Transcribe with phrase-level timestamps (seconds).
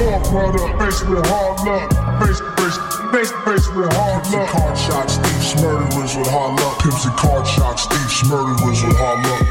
[0.00, 1.92] Your product, faced with hard luck.
[2.24, 2.78] Face, face,
[3.12, 6.80] face, face with hard Pimps and card shots, thieves, murderers with hard luck.
[6.80, 9.44] Pimps and card shots, thieves, murderers with hard luck.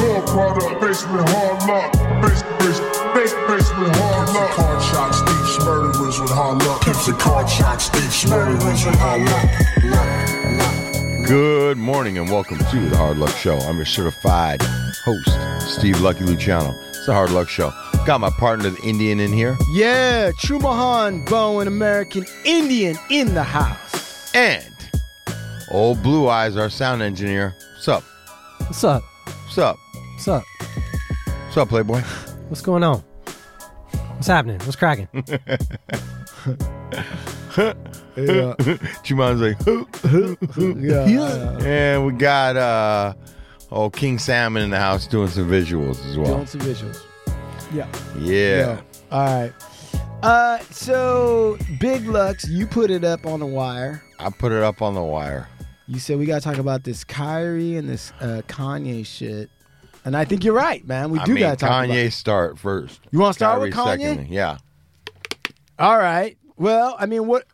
[0.00, 1.92] Your product, faced with hard luck.
[2.24, 2.80] Face, face,
[3.12, 4.56] face, face with hard Pimps and luck.
[4.56, 6.80] card shots, thieves, murderers with hard luck.
[6.80, 9.44] Pimps and card shots, thieves, murderers with hard luck.
[11.28, 13.58] Good morning and welcome to the Hard Luck Show.
[13.58, 15.28] I'm your certified host,
[15.60, 16.74] Steve Lucky Luciano.
[16.88, 17.70] It's the Hard Luck Show.
[18.06, 24.32] Got my partner, the Indian, in here, Yeah, Chumahan Bowen, American Indian in the house.
[24.32, 24.64] and
[25.72, 27.52] old Blue Eyes, our sound engineer.
[27.74, 28.04] What's up?
[28.58, 29.02] What's up?
[29.02, 29.76] What's up?
[30.14, 30.44] What's up?
[31.46, 32.00] What's up, Playboy?
[32.48, 33.00] What's going on?
[34.14, 34.60] What's happening?
[34.60, 35.08] What's cracking?
[38.16, 38.54] yeah,
[39.02, 39.56] Juman's like,
[40.56, 41.58] yeah.
[41.64, 43.14] and we got uh,
[43.72, 46.34] old King Salmon in the house doing some visuals as well.
[46.36, 47.02] Doing some visuals.
[47.72, 47.88] Yeah.
[48.18, 48.80] Yeah.
[49.10, 49.52] All right.
[50.22, 54.02] Uh, so Big Lux, you put it up on the wire.
[54.18, 55.48] I put it up on the wire.
[55.86, 59.50] You said we gotta talk about this Kyrie and this uh, Kanye shit,
[60.04, 61.10] and I think you're right, man.
[61.10, 62.12] We I do mean, gotta talk Kanye about.
[62.12, 63.00] start first.
[63.12, 63.98] You want to start with Kanye?
[64.00, 64.26] secondly.
[64.34, 64.58] Yeah.
[65.78, 66.36] All right.
[66.56, 67.44] Well, I mean, what?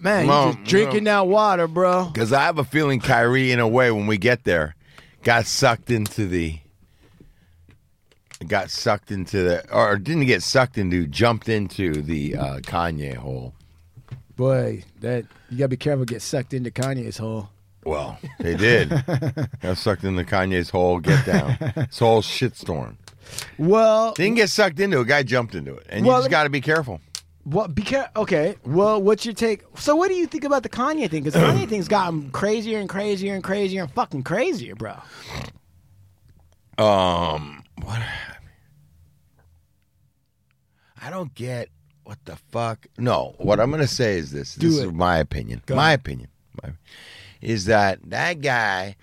[0.00, 2.06] Man, you just drinking that water, bro.
[2.06, 4.74] Because I have a feeling Kyrie, in a way, when we get there,
[5.22, 6.58] got sucked into the.
[8.46, 9.74] Got sucked into the.
[9.74, 13.54] Or didn't get sucked into, jumped into the uh, Kanye hole.
[14.36, 16.04] Boy, that you gotta be careful.
[16.06, 17.50] Get sucked into Kanye's hole.
[17.84, 18.88] Well, they did.
[19.62, 21.56] got sucked into Kanye's hole, get down.
[21.76, 22.96] This whole shitstorm.
[23.58, 25.86] Well, Didn't get sucked into A Guy jumped into it.
[25.88, 27.00] And Well, you just got to be careful.
[27.44, 27.74] what?
[27.74, 28.22] Be careful.
[28.22, 28.56] Okay.
[28.64, 29.62] Well, what's your take?
[29.76, 31.22] So, what do you think about the Kanye thing?
[31.22, 34.96] Because Kanye thing's gotten crazier and crazier and crazier and fucking crazier, bro.
[36.78, 38.00] Um, what?
[41.02, 41.68] I don't get
[42.04, 42.86] what the fuck.
[42.98, 44.54] No, what I'm gonna say is this.
[44.54, 44.86] Do this it.
[44.88, 45.62] is my opinion.
[45.66, 46.00] Go my ahead.
[46.00, 46.28] opinion.
[46.62, 46.72] My,
[47.40, 48.96] is that that guy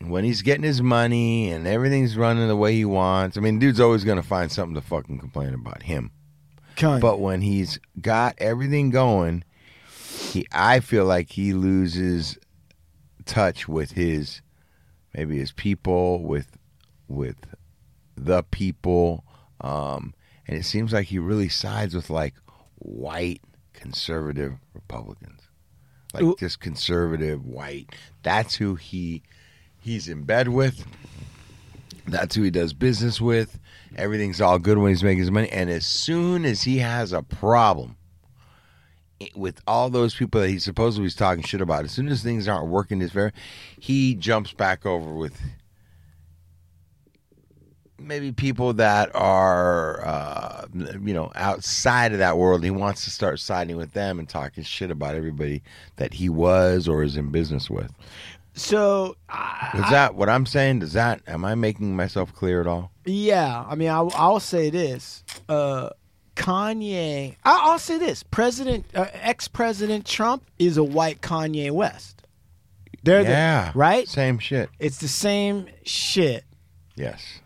[0.00, 3.36] when he's getting his money and everything's running the way he wants?
[3.36, 6.10] I mean, dude's always gonna find something to fucking complain about him.
[7.00, 9.42] But when he's got everything going,
[10.30, 12.38] he I feel like he loses
[13.24, 14.42] touch with his
[15.14, 16.56] maybe his people, with
[17.08, 17.36] with
[18.24, 19.24] the people.
[19.60, 20.14] Um,
[20.46, 22.34] and it seems like he really sides with like
[22.76, 23.42] white
[23.72, 25.42] conservative Republicans.
[26.14, 26.36] Like Ooh.
[26.38, 27.94] just conservative white.
[28.22, 29.22] That's who he
[29.80, 30.86] he's in bed with.
[32.06, 33.58] That's who he does business with.
[33.96, 35.50] Everything's all good when he's making his money.
[35.50, 37.96] And as soon as he has a problem
[39.34, 42.48] with all those people that he supposedly was talking shit about, as soon as things
[42.48, 43.32] aren't working his favor,
[43.78, 45.38] he jumps back over with
[47.98, 52.62] maybe people that are, uh, you know, outside of that world.
[52.64, 55.62] He wants to start siding with them and talking shit about everybody
[55.96, 57.92] that he was or is in business with.
[58.54, 60.80] so, I, Is that what I'm saying?
[60.80, 62.90] Does that, am I making myself clear at all?
[63.04, 65.24] yeah, I mean, I, I'll say this.
[65.48, 65.90] Uh,
[66.36, 67.34] Kanye.
[67.44, 72.22] I, I'll say this: President, uh, ex-President Trump is a white Kanye West.
[73.02, 73.72] They're the- yeah.
[73.74, 74.06] right.
[74.06, 74.70] Same shit.
[74.78, 76.44] It's the same shit.
[76.96, 77.40] Yes.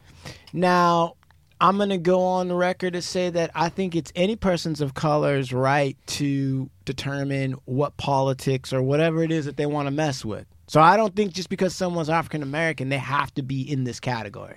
[0.53, 1.17] Now,
[1.61, 4.81] I'm going to go on the record to say that I think it's any person's
[4.81, 9.93] of color's right to determine what politics or whatever it is that they want to
[9.93, 10.47] mess with.
[10.67, 14.01] So I don't think just because someone's African American, they have to be in this
[14.01, 14.57] category.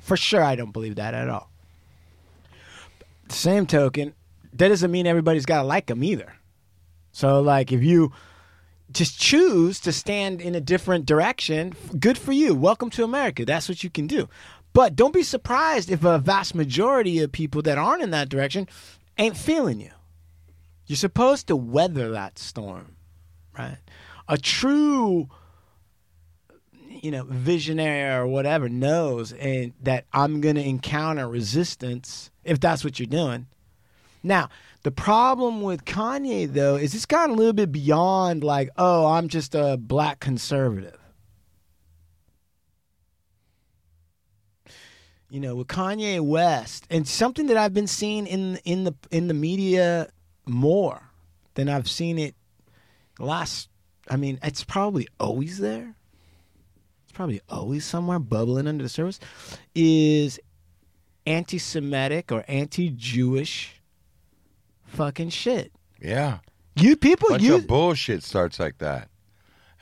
[0.00, 1.50] For sure, I don't believe that at all.
[3.28, 4.14] Same token,
[4.52, 6.34] that doesn't mean everybody's got to like them either.
[7.12, 8.12] So, like, if you
[8.92, 12.54] just choose to stand in a different direction, good for you.
[12.54, 13.44] Welcome to America.
[13.44, 14.28] That's what you can do.
[14.76, 18.68] But don't be surprised if a vast majority of people that aren't in that direction
[19.16, 19.92] ain't feeling you.
[20.84, 22.94] You're supposed to weather that storm,
[23.56, 23.78] right?
[24.28, 25.30] A true
[27.00, 32.84] you know, visionary or whatever knows and that I'm going to encounter resistance if that's
[32.84, 33.46] what you're doing.
[34.22, 34.50] Now,
[34.82, 39.28] the problem with Kanye though is it's gotten a little bit beyond like, oh, I'm
[39.28, 40.98] just a black conservative.
[45.36, 49.28] You know, with Kanye West, and something that I've been seeing in in the in
[49.28, 50.08] the media
[50.46, 51.10] more
[51.52, 52.34] than I've seen it
[53.18, 53.68] last.
[54.08, 55.94] I mean, it's probably always there.
[57.02, 59.20] It's probably always somewhere bubbling under the surface.
[59.74, 60.40] Is
[61.26, 63.82] anti-Semitic or anti-Jewish
[64.84, 65.70] fucking shit.
[66.00, 66.38] Yeah.
[66.76, 69.10] You people, bunch you of bullshit starts like that.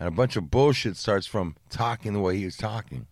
[0.01, 3.07] And a bunch of bullshit starts from talking the way he was talking.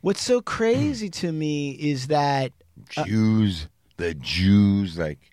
[0.00, 2.52] What's so crazy to me is that
[2.96, 4.98] uh, Jews the Jews.
[4.98, 5.30] Like,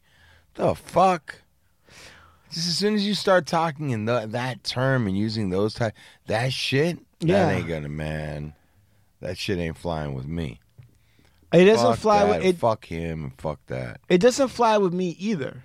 [0.56, 1.42] the fuck.
[2.52, 5.94] Just as soon as you start talking in the, that term and using those type,
[6.28, 7.46] that shit, Yeah.
[7.46, 8.54] that ain't gonna man.
[9.22, 10.60] That shit ain't flying with me.
[11.54, 12.58] It doesn't fuck fly that, with it.
[12.58, 14.02] Fuck him and fuck that.
[14.10, 15.64] It doesn't fly with me either,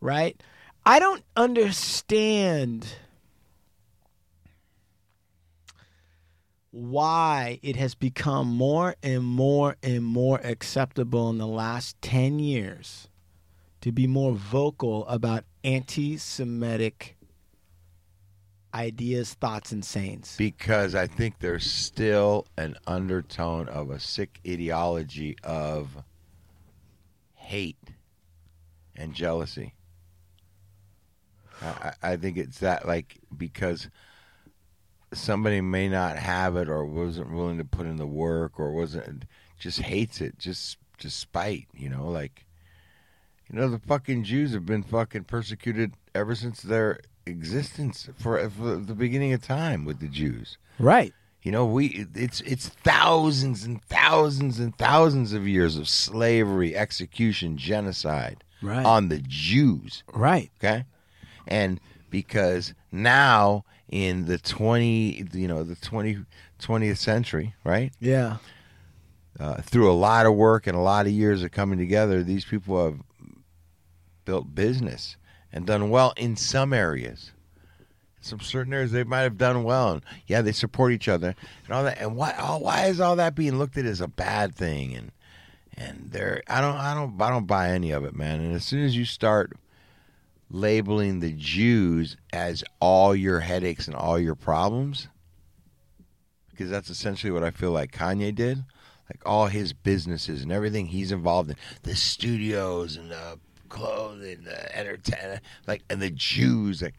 [0.00, 0.40] right?
[0.86, 2.86] I don't understand
[6.76, 13.08] why it has become more and more and more acceptable in the last 10 years
[13.80, 17.16] to be more vocal about anti Semitic
[18.74, 20.34] ideas, thoughts, and sayings.
[20.36, 26.04] Because I think there's still an undertone of a sick ideology of
[27.32, 27.78] hate
[28.94, 29.72] and jealousy.
[31.62, 31.66] I,
[32.02, 33.88] I I think it's that like because
[35.12, 39.24] somebody may not have it or wasn't willing to put in the work or wasn't
[39.58, 42.44] just hates it just just spite you know like
[43.50, 48.76] you know the fucking Jews have been fucking persecuted ever since their existence for, for
[48.76, 51.14] the beginning of time with the Jews Right.
[51.42, 57.56] you know, we it's it's thousands and thousands and thousands of years of slavery, execution,
[57.56, 58.84] genocide Right.
[58.84, 60.02] on the Jews.
[60.12, 60.50] Right.
[60.58, 60.84] Okay,
[61.46, 61.78] and
[62.10, 66.18] because now in the twenty, you know, the 20,
[66.60, 67.92] 20th century, right?
[68.00, 68.38] Yeah.
[69.38, 72.44] Uh, through a lot of work and a lot of years of coming together, these
[72.44, 73.00] people have
[74.24, 75.16] built business
[75.52, 77.32] and done well in some areas.
[78.20, 81.74] Some certain areas they might have done well, and yeah, they support each other and
[81.74, 82.00] all that.
[82.00, 82.34] And why?
[82.38, 84.96] Oh, why is all that being looked at as a bad thing?
[84.96, 85.12] And
[85.76, 88.40] and they're I don't I don't I don't buy any of it, man.
[88.40, 89.52] And as soon as you start
[90.50, 95.08] labeling the Jews as all your headaches and all your problems,
[96.50, 98.64] because that's essentially what I feel like Kanye did.
[99.08, 103.38] Like all his businesses and everything he's involved in, the studios and the
[103.68, 106.96] clothing, the entertainment, like and the Jews, like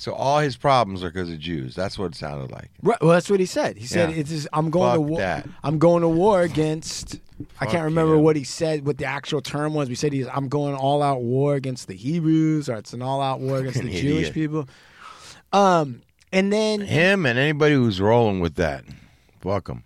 [0.00, 1.74] so all his problems are because of Jews.
[1.74, 2.70] That's what it sounded like.
[2.82, 3.00] Right.
[3.00, 3.76] Well, that's what he said.
[3.76, 4.16] He said, Yeah.
[4.16, 5.18] "It's just, I'm going to Fuck war.
[5.20, 5.48] that.
[5.62, 7.16] I'm going to war against."
[7.60, 8.22] I Fuck can't remember him.
[8.22, 8.86] what he said.
[8.86, 9.88] What the actual term was?
[9.88, 10.26] We said he's.
[10.28, 13.80] I'm going all out war against the Hebrews, or it's an all out war against
[13.82, 14.34] the Jewish idiot.
[14.34, 14.68] people.
[15.52, 18.84] Um, and then Him and anybody who's rolling with that,
[19.40, 19.84] fuck 'em.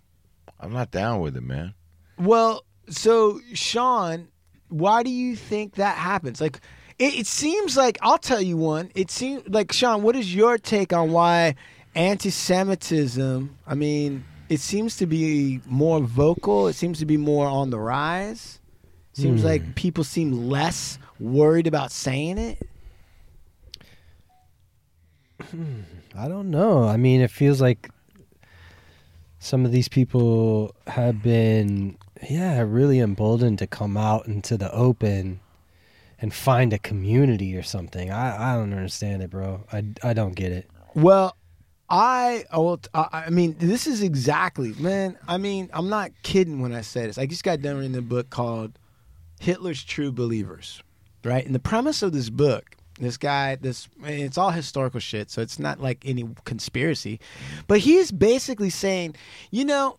[0.61, 1.75] I'm not down with it, man.
[2.19, 4.29] Well, so Sean,
[4.69, 6.41] why do you think that happens?
[6.41, 6.61] Like,
[6.99, 8.91] it, it seems like I'll tell you one.
[8.95, 10.03] It seems like Sean.
[10.03, 11.55] What is your take on why
[11.95, 13.57] anti-Semitism?
[13.67, 16.69] I mean, it seems to be more vocal.
[16.69, 18.61] It seems to be more on the rise.
[19.13, 19.47] Seems hmm.
[19.47, 22.69] like people seem less worried about saying it.
[25.51, 25.81] Hmm,
[26.17, 26.85] I don't know.
[26.85, 27.91] I mean, it feels like
[29.39, 31.97] some of these people have been,
[32.29, 35.41] yeah, really emboldened to come out into the open
[36.25, 38.11] and find a community or something.
[38.11, 39.63] I, I don't understand it, bro.
[39.71, 40.71] I, I don't get it.
[40.95, 41.37] Well,
[41.91, 42.47] I.
[42.51, 45.19] I, I mean, this is exactly, man.
[45.29, 47.19] I mean, I'm not kidding when I say this.
[47.19, 48.79] I just got done reading a book called
[49.39, 50.83] Hitler's True Believers,
[51.25, 51.45] right?
[51.45, 55.59] And the premise of this book, this guy, this it's all historical shit, so it's
[55.59, 57.21] not like any conspiracy,
[57.67, 59.15] but he's basically saying,
[59.51, 59.99] you know.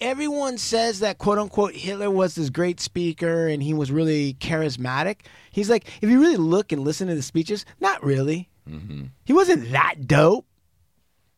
[0.00, 5.20] Everyone says that quote unquote Hitler was this great speaker and he was really charismatic.
[5.50, 8.48] He's like, if you really look and listen to the speeches, not really.
[8.68, 9.04] Mm-hmm.
[9.24, 10.46] He wasn't that dope,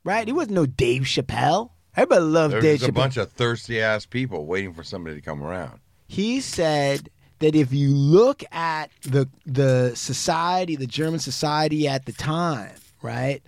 [0.05, 0.27] right?
[0.27, 1.71] He wasn't no Dave Chappelle.
[1.97, 5.23] Everybody loves There's Dave just a bunch of thirsty ass people waiting for somebody to
[5.23, 5.81] come around.
[6.07, 12.13] he said that if you look at the the society, the German society at the
[12.13, 13.43] time, right?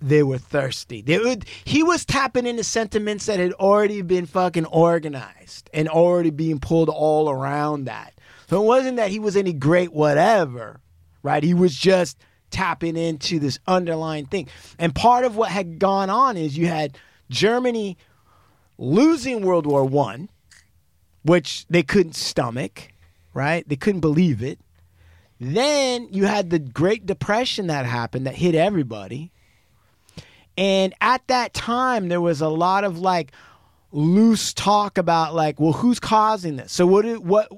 [0.00, 1.02] They were thirsty.
[1.02, 6.30] They would, he was tapping into sentiments that had already been fucking organized and already
[6.30, 8.14] being pulled all around that.
[8.48, 10.80] So it wasn't that he was any great whatever,
[11.22, 11.42] right?
[11.42, 12.18] He was just
[12.50, 14.48] tapping into this underlying thing.
[14.78, 17.96] And part of what had gone on is you had Germany
[18.78, 20.30] losing World War One,
[21.22, 22.92] which they couldn't stomach,
[23.34, 23.68] right?
[23.68, 24.58] They couldn't believe it.
[25.38, 29.30] Then you had the Great Depression that happened that hit everybody.
[30.60, 33.32] And at that time, there was a lot of like
[33.92, 36.70] loose talk about like, well, who's causing this?
[36.70, 37.06] So what?
[37.24, 37.50] What?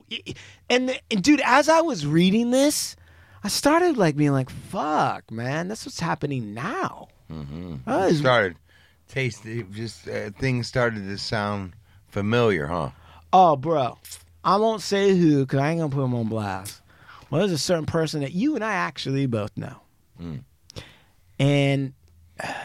[0.70, 2.94] And, and dude, as I was reading this,
[3.42, 8.56] I started like being like, "Fuck, man, that's what's happening now." I was- started
[9.08, 9.42] taste
[9.72, 11.72] just uh, things started to sound
[12.08, 12.90] familiar, huh?
[13.32, 13.98] Oh, bro,
[14.44, 16.80] I won't say who because I ain't gonna put him on blast.
[17.30, 19.76] Well, there's a certain person that you and I actually both know,
[21.38, 22.01] and uh,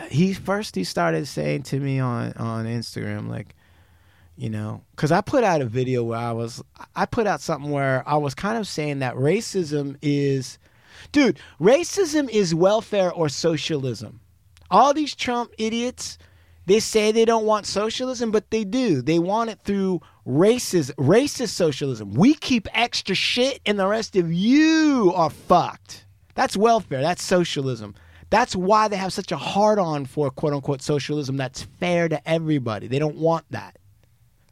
[0.09, 3.55] he first he started saying to me on on Instagram like,
[4.37, 6.63] you know, because I put out a video where I was,
[6.95, 10.59] I put out something where I was kind of saying that racism is,
[11.11, 14.19] dude, racism is welfare or socialism.
[14.69, 16.19] All these Trump idiots,
[16.67, 19.01] they say they don't want socialism, but they do.
[19.01, 22.13] They want it through racist, racist socialism.
[22.13, 26.05] We keep extra shit, and the rest of you are fucked.
[26.35, 27.01] That's welfare.
[27.01, 27.95] That's socialism.
[28.29, 32.29] That's why they have such a hard on for quote unquote socialism that's fair to
[32.29, 32.87] everybody.
[32.87, 33.77] They don't want that.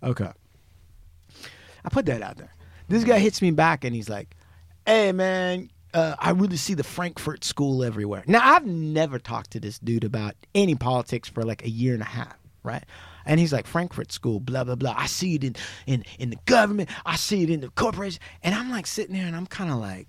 [0.02, 0.32] Okay.
[1.84, 2.54] I put that out there.
[2.88, 4.36] This guy hits me back and he's like,
[4.86, 8.24] hey, man, uh, I really see the Frankfurt School everywhere.
[8.28, 12.02] Now, I've never talked to this dude about any politics for like a year and
[12.02, 12.84] a half, right?
[13.26, 14.94] And he's like, Frankfurt School, blah, blah, blah.
[14.96, 15.56] I see it in,
[15.88, 18.22] in, in the government, I see it in the corporation.
[18.44, 20.08] And I'm like sitting there and I'm kind of like,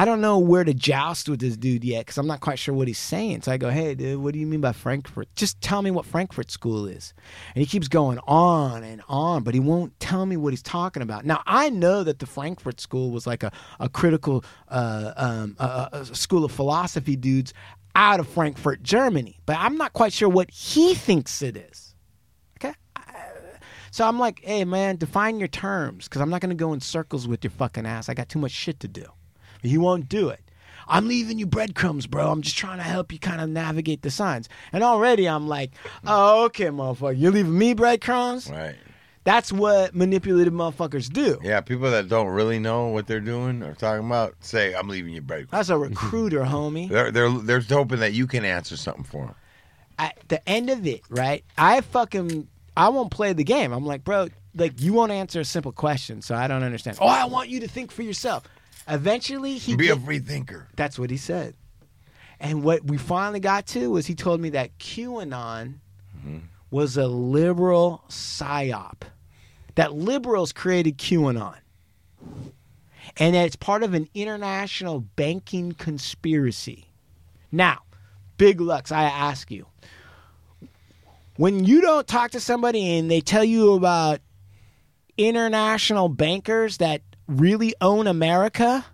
[0.00, 2.74] I don't know where to joust with this dude yet because I'm not quite sure
[2.74, 3.42] what he's saying.
[3.42, 5.28] So I go, hey, dude, what do you mean by Frankfurt?
[5.34, 7.12] Just tell me what Frankfurt School is.
[7.54, 11.02] And he keeps going on and on, but he won't tell me what he's talking
[11.02, 11.26] about.
[11.26, 15.90] Now, I know that the Frankfurt School was like a, a critical uh, um, a,
[15.92, 17.52] a school of philosophy dudes
[17.94, 21.94] out of Frankfurt, Germany, but I'm not quite sure what he thinks it is.
[22.56, 22.72] Okay?
[23.90, 26.80] So I'm like, hey, man, define your terms because I'm not going to go in
[26.80, 28.08] circles with your fucking ass.
[28.08, 29.04] I got too much shit to do.
[29.62, 30.40] He won't do it.
[30.88, 32.30] I'm leaving you breadcrumbs, bro.
[32.30, 34.48] I'm just trying to help you kind of navigate the signs.
[34.72, 35.70] And already I'm like,
[36.04, 37.18] oh, okay, motherfucker.
[37.18, 38.50] You're leaving me breadcrumbs?
[38.50, 38.74] Right.
[39.22, 41.38] That's what manipulative motherfuckers do.
[41.42, 45.12] Yeah, people that don't really know what they're doing or talking about say, "I'm leaving
[45.12, 46.88] you breadcrumbs." That's a recruiter, homie.
[46.88, 49.34] They're they're they're hoping that you can answer something for them.
[49.98, 51.44] At the end of it, right?
[51.58, 53.72] I fucking I won't play the game.
[53.72, 56.96] I'm like, bro, like you won't answer a simple question, so I don't understand.
[57.00, 58.44] Oh, I want you to think for yourself.
[58.88, 60.68] Eventually, he Be a free thinker.
[60.76, 61.54] That's what he said.
[62.40, 65.74] And what we finally got to was he told me that QAnon
[66.18, 66.38] mm-hmm.
[66.70, 69.02] was a liberal psyop.
[69.74, 71.56] That liberals created QAnon.
[73.16, 76.86] And that it's part of an international banking conspiracy.
[77.52, 77.82] Now,
[78.38, 79.66] Big Lux, I ask you,
[81.36, 84.20] when you don't talk to somebody and they tell you about
[85.16, 88.84] international bankers that really own America,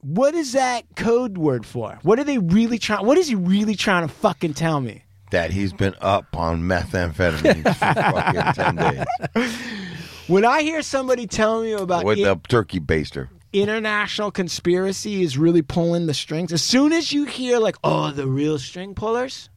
[0.00, 1.98] what is that code word for?
[2.02, 3.06] What are they really trying?
[3.06, 5.02] What is he really trying to fucking tell me?
[5.30, 9.56] That he's been up on methamphetamine for fucking ten days
[10.28, 13.28] When I hear somebody tell me about with i- a turkey baster.
[13.52, 18.26] international conspiracy is really pulling the strings, as soon as you hear like, oh, the
[18.26, 19.48] real string pullers,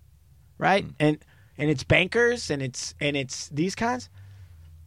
[0.58, 0.86] right?
[0.88, 0.94] Mm.
[1.00, 1.17] And
[1.58, 4.10] and it's bankers and it's and it's these kinds.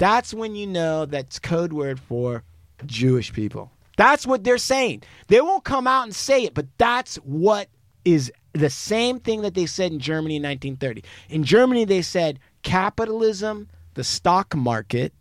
[0.01, 2.43] That's when you know that's code word for
[2.87, 3.71] Jewish people.
[3.99, 5.03] That's what they're saying.
[5.29, 7.69] They won't come out and say it, but that's what
[8.07, 11.05] is the same thing that they said in Germany in 1930.
[11.29, 15.13] In Germany, they said capitalism, the stock market,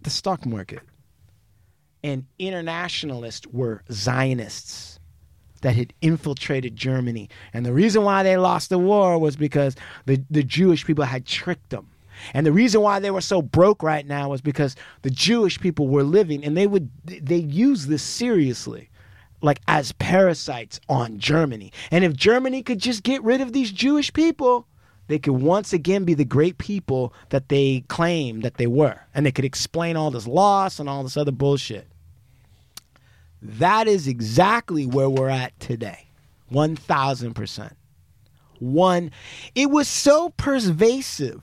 [0.00, 0.80] the stock market,
[2.02, 4.98] and internationalists were Zionists
[5.60, 7.28] that had infiltrated Germany.
[7.52, 11.26] And the reason why they lost the war was because the, the Jewish people had
[11.26, 11.90] tricked them.
[12.34, 15.88] And the reason why they were so broke right now was because the Jewish people
[15.88, 18.90] were living and they would they use this seriously
[19.42, 21.72] like as parasites on Germany.
[21.90, 24.66] And if Germany could just get rid of these Jewish people,
[25.08, 29.00] they could once again be the great people that they claim that they were.
[29.14, 31.86] And they could explain all this loss and all this other bullshit.
[33.40, 36.08] That is exactly where we're at today.
[36.50, 37.72] 1000%.
[38.58, 39.10] One,
[39.54, 41.42] it was so pervasive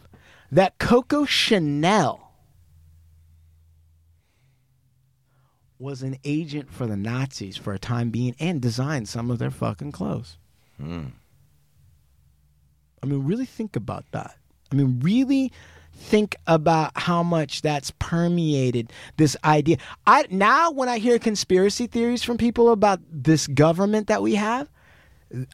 [0.53, 2.31] that Coco Chanel
[5.79, 9.49] was an agent for the Nazis for a time being and designed some of their
[9.49, 10.37] fucking clothes.
[10.77, 11.07] Hmm.
[13.01, 14.37] I mean, really think about that.
[14.71, 15.51] I mean, really
[15.93, 19.77] think about how much that's permeated this idea.
[20.05, 24.69] I now when I hear conspiracy theories from people about this government that we have,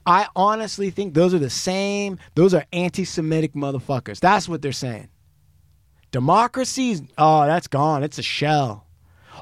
[0.06, 2.20] I honestly think those are the same.
[2.36, 4.20] Those are anti-Semitic motherfuckers.
[4.20, 5.10] That's what they're saying.
[6.12, 8.04] Democracy, oh, that's gone.
[8.04, 8.88] It's a shell.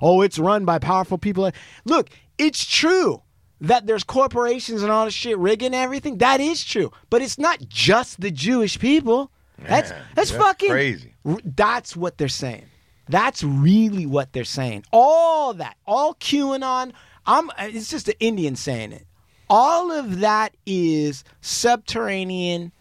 [0.02, 1.50] Oh, it's run by powerful people.
[1.86, 3.22] Look, it's true
[3.62, 6.18] that there's corporations and all this shit rigging everything.
[6.18, 9.32] That is true, but it's not just the Jewish people.
[9.58, 11.14] That's that's, that's fucking crazy.
[11.44, 12.66] That's what they're saying.
[13.10, 14.84] That's really what they're saying.
[14.92, 16.92] All that, all QAnon.
[17.26, 17.50] I'm.
[17.60, 19.08] It's just the Indian saying it.
[19.50, 22.72] All of that is subterranean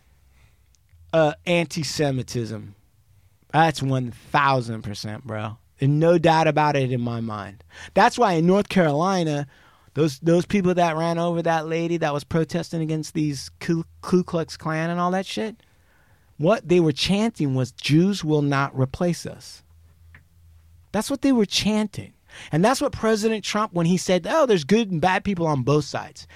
[1.13, 2.75] uh, anti-Semitism.
[3.53, 5.59] That's one thousand percent, bro.
[5.81, 7.63] And no doubt about it in my mind.
[7.95, 9.47] That's why in North Carolina,
[9.95, 14.25] those those people that ran over that lady that was protesting against these Ku, Ku
[14.25, 15.63] Klux Klan and all that shit,
[16.37, 19.63] what they were chanting was Jews will not replace us.
[20.93, 22.13] That's what they were chanting.
[22.53, 25.63] And that's what President Trump, when he said, oh, there's good and bad people on
[25.63, 26.27] both sides,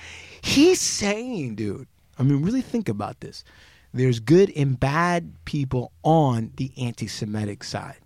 [0.43, 1.89] he's saying, dude,
[2.19, 3.45] I mean, really think about this.
[3.93, 7.99] There's good and bad people on the anti Semitic side.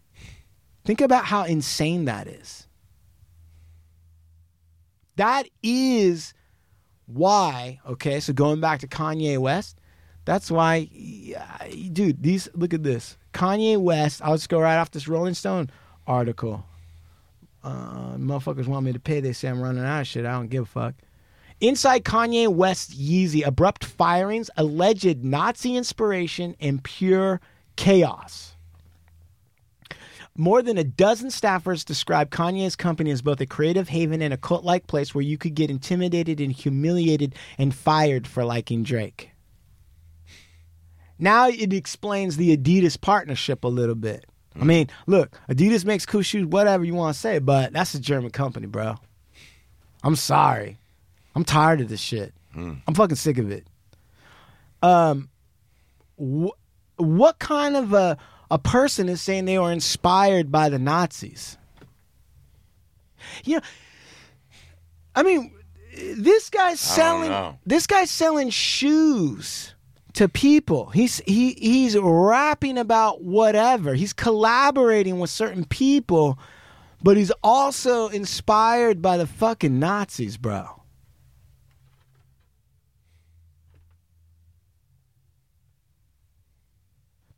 [0.84, 2.66] Think about how insane that is.
[5.16, 6.34] That is
[7.06, 9.78] why, okay, so going back to Kanye West,
[10.24, 10.88] that's why,
[11.92, 13.16] dude, these, look at this.
[13.32, 15.70] Kanye West, I'll just go right off this Rolling Stone
[16.06, 16.64] article.
[17.64, 19.20] Uh, motherfuckers want me to pay.
[19.20, 20.26] They say I'm running out of shit.
[20.26, 20.94] I don't give a fuck.
[21.60, 27.40] Inside Kanye West Yeezy, abrupt firings, alleged Nazi inspiration, and pure
[27.76, 28.54] chaos.
[30.36, 34.36] More than a dozen staffers describe Kanye's company as both a creative haven and a
[34.36, 39.30] cult like place where you could get intimidated and humiliated and fired for liking Drake.
[41.20, 44.26] Now it explains the Adidas partnership a little bit.
[44.60, 48.00] I mean, look, Adidas makes cool shoes, whatever you want to say, but that's a
[48.00, 48.94] German company, bro.
[50.02, 50.76] I'm sorry.
[51.34, 52.32] I'm tired of this shit.
[52.86, 53.66] I'm fucking sick of it.
[54.80, 55.28] Um,
[56.20, 56.54] wh-
[56.96, 58.16] what kind of a
[58.50, 61.56] a person is saying they were inspired by the Nazis?
[63.44, 63.62] You know,
[65.16, 65.52] I mean,
[66.16, 67.30] this guy's selling.
[67.66, 69.73] This guy's selling shoes
[70.14, 70.90] to people.
[70.90, 73.94] He's he he's rapping about whatever.
[73.94, 76.38] He's collaborating with certain people,
[77.02, 80.80] but he's also inspired by the fucking Nazis, bro.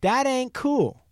[0.03, 1.03] That ain't cool.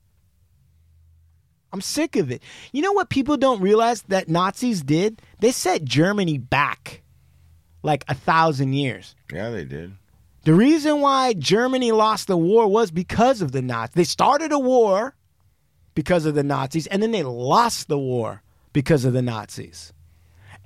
[1.72, 2.40] I'm sick of it.
[2.72, 5.20] You know what people don't realize that Nazis did?
[5.40, 7.02] They set Germany back
[7.82, 9.16] like a thousand years.
[9.32, 9.94] Yeah, they did.
[10.44, 13.94] The reason why Germany lost the war was because of the Nazis.
[13.94, 15.14] They started a war
[15.94, 19.92] because of the Nazis, and then they lost the war because of the Nazis.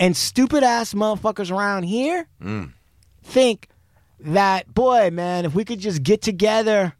[0.00, 2.72] And stupid ass motherfuckers around here mm.
[3.22, 3.68] think
[4.20, 6.94] that, boy, man, if we could just get together.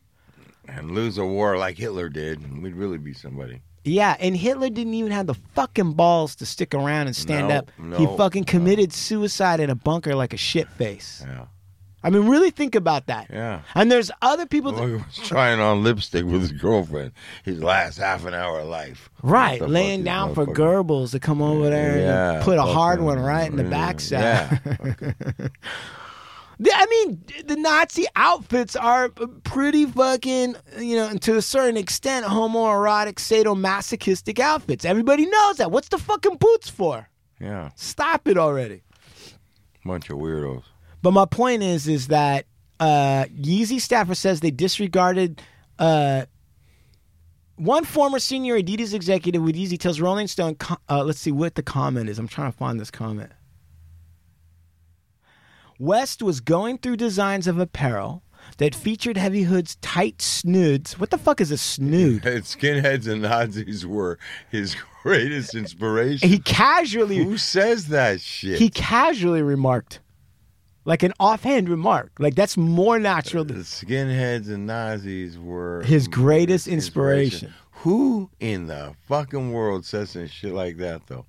[0.69, 3.63] And lose a war like Hitler did, we'd really be somebody.
[3.85, 7.55] Yeah, and Hitler didn't even have the fucking balls to stick around and stand No,
[7.57, 7.99] up.
[7.99, 11.25] he fucking committed suicide in a bunker like a shit face.
[11.27, 11.47] Yeah.
[12.03, 13.27] I mean, really think about that.
[13.31, 13.63] Yeah.
[13.75, 17.13] And there's other people that, Boy was trying on lipstick with his girlfriend
[17.45, 19.11] his last half an hour of life.
[19.23, 23.19] Right, laying down for Goebbels to come over there Yeah, and put a hard one
[23.19, 24.21] right in the yeah, backside.
[24.21, 25.49] Yeah.
[26.61, 29.11] The- I mean, the Nazi outfits are
[29.45, 34.85] pretty fucking, you know, to a certain extent, homoerotic, sadomasochistic outfits.
[34.85, 35.71] Everybody knows that.
[35.71, 37.09] What's the fucking boots for?
[37.41, 37.71] yeah.
[37.77, 38.83] Stop it already.
[39.85, 40.65] Bunch of weirdos.
[41.03, 42.47] But my point is, is that
[42.81, 45.41] uh, Yeezy staffer says they disregarded.
[45.79, 46.25] Uh,
[47.57, 50.57] one former senior Adidas executive with Yeezy tells Rolling Stone.
[50.89, 52.19] Uh, let's see what the comment is.
[52.19, 53.33] I'm trying to find this comment.
[55.79, 58.23] West was going through designs of apparel
[58.59, 60.99] that featured Heavy Hood's tight snoods.
[60.99, 62.23] What the fuck is a snood?
[62.23, 64.19] Skinheads and Nazis were
[64.51, 66.29] his greatest inspiration.
[66.29, 68.59] He casually Who says that shit?
[68.59, 70.01] he casually remarked,
[70.85, 73.45] like an offhand remark, like that's more natural.
[73.45, 77.53] the Than, skinheads and Nazis were His greatest inspiration.
[77.83, 81.27] Who in the fucking world says some shit like that though?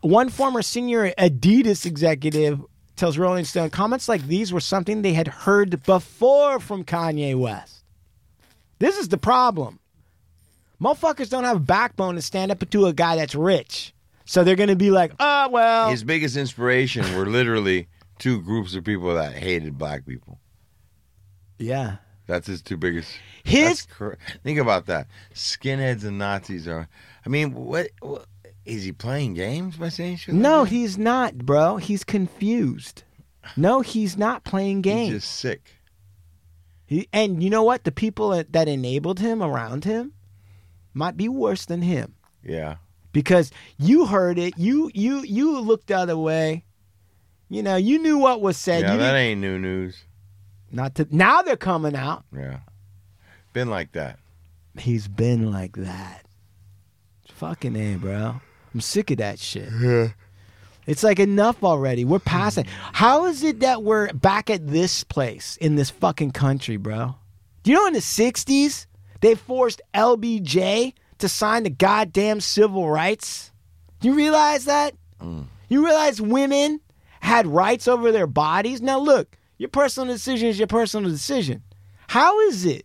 [0.00, 2.60] One former senior Adidas executive
[2.96, 7.84] tells Rolling Stone comments like these were something they had heard before from Kanye West.
[8.78, 9.80] This is the problem.
[10.80, 13.94] Motherfuckers don't have a backbone to stand up to a guy that's rich.
[14.24, 15.90] So they're going to be like, oh, well.
[15.90, 17.88] His biggest inspiration were literally
[18.22, 20.38] two groups of people that hated black people.
[21.58, 21.96] yeah.
[22.28, 23.10] That's his two biggest.
[23.42, 25.08] His cor- think about that.
[25.34, 26.88] Skinheads and Nazis are.
[27.26, 28.26] I mean, what, what
[28.64, 30.34] is he playing games by saying shit?
[30.36, 31.78] No, he's not, bro.
[31.78, 33.02] He's confused.
[33.56, 35.12] No, he's not playing games.
[35.12, 35.74] he's just sick.
[36.86, 37.82] He, and you know what?
[37.82, 40.12] The people that, that enabled him around him
[40.94, 42.76] might be worse than him Yeah,
[43.12, 44.54] because you heard it.
[44.56, 46.64] You you you looked the other way.
[47.52, 48.80] You know, you knew what was said.
[48.80, 50.04] yeah, you that ain't new news.
[50.70, 52.24] not to now they're coming out.
[52.34, 52.60] Yeah,
[53.52, 54.18] been like that.
[54.78, 56.24] He's been like that.
[57.28, 58.40] Fucking a, bro.
[58.72, 59.68] I'm sick of that shit.
[59.70, 60.08] Yeah.
[60.86, 62.06] It's like enough already.
[62.06, 62.66] We're past it.
[62.94, 67.16] How is it that we're back at this place in this fucking country, bro?
[67.64, 68.86] Do you know in the 60s
[69.20, 73.52] they forced LBJ to sign the goddamn civil rights?
[74.00, 74.94] Do you realize that?
[75.20, 75.44] Mm.
[75.68, 76.80] You realize women
[77.22, 78.82] had rights over their bodies?
[78.82, 81.62] Now look, your personal decision is your personal decision.
[82.08, 82.84] How is it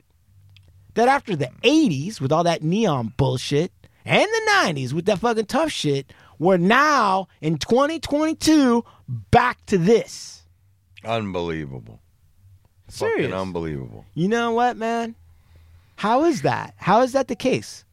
[0.93, 3.71] that after the 80s with all that neon bullshit
[4.05, 8.83] and the 90s with that fucking tough shit, we're now in 2022
[9.31, 10.43] back to this.
[11.03, 11.99] Unbelievable.
[12.87, 13.27] Serious.
[13.27, 14.05] Fucking unbelievable.
[14.13, 15.15] You know what, man?
[15.95, 16.75] How is that?
[16.77, 17.83] How is that the case?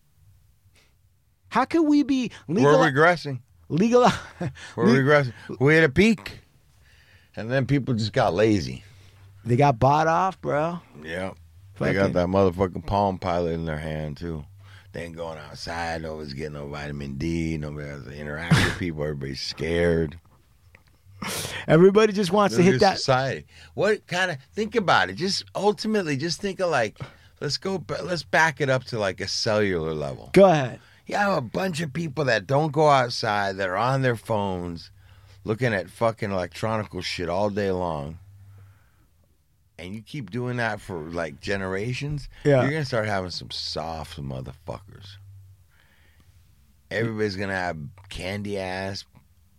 [1.49, 2.79] How could we be legal?
[2.79, 3.41] We're regressing.
[3.69, 4.03] Legal.
[4.77, 5.33] We're regressing.
[5.61, 6.41] We hit a peak,
[7.37, 8.85] and then people just got lazy.
[9.45, 10.81] they got bought off, bro.
[11.03, 11.33] Yeah.
[11.75, 14.45] Fucking- They got that motherfucking Palm Pilot in their hand too.
[14.93, 16.03] They ain't going outside.
[16.03, 17.57] Nobody's getting no vitamin D.
[17.59, 19.03] Nobody has to interact with people.
[19.03, 20.19] Everybody's scared.
[21.67, 22.99] Everybody just wants to hit at that.
[22.99, 23.47] society.
[23.75, 25.15] What kind of think about it?
[25.15, 26.99] Just ultimately, just think of like,
[27.41, 27.83] let's go.
[28.03, 30.31] Let's back it up to like a cellular level.
[30.33, 30.81] Go ahead.
[31.07, 34.91] You have a bunch of people that don't go outside, that are on their phones,
[35.45, 38.19] looking at fucking electronical shit all day long.
[39.79, 42.63] And you keep doing that for like generations, Yeah.
[42.63, 45.17] you're gonna start having some soft motherfuckers.
[46.91, 47.77] Everybody's gonna have
[48.09, 49.05] candy ass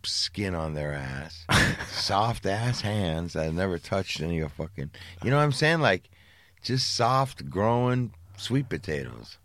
[0.04, 1.44] skin on their ass,
[1.90, 4.90] soft ass hands that never touched any of fucking.
[5.22, 5.80] You know what I'm saying?
[5.80, 6.08] Like,
[6.62, 9.38] just soft growing sweet potatoes.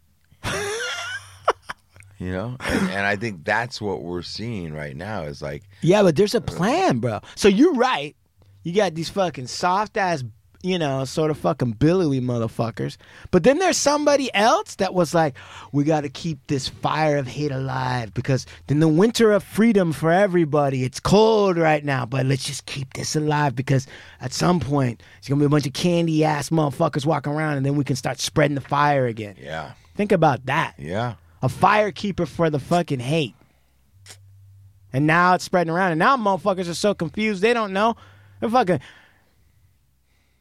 [2.21, 5.23] You know, and, and I think that's what we're seeing right now.
[5.23, 7.19] Is like, Yeah, but there's a uh, plan, bro.
[7.34, 8.15] So you're right.
[8.62, 10.23] You got these fucking soft ass,
[10.62, 12.97] you know, sort of fucking billowy motherfuckers.
[13.31, 15.36] But then there's somebody else that was like,
[15.71, 19.91] we got to keep this fire of hate alive because then the winter of freedom
[19.91, 20.84] for everybody.
[20.84, 23.88] It's cold right now, but let's just keep this alive because
[24.19, 27.65] at some point it's gonna be a bunch of candy ass motherfuckers walking around, and
[27.65, 29.38] then we can start spreading the fire again.
[29.41, 33.36] yeah, Think about that yeah, a firekeeper for the fucking hate.
[34.93, 37.95] And now it's spreading around, and now motherfuckers are so confused they don't know.
[38.39, 38.80] They're fucking